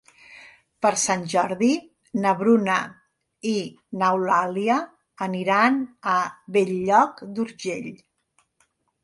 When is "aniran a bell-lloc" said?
5.27-7.25